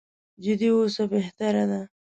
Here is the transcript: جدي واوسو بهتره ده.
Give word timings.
جدي 0.43 0.67
واوسو 0.75 1.03
بهتره 1.13 1.63
ده. 1.71 1.81